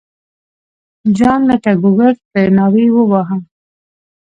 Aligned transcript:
جان 1.17 1.39
لکه 1.49 1.71
ګوګرد 1.81 2.19
پرې 2.31 2.47
ناوی 2.57 2.85
وواهه. 2.91 3.37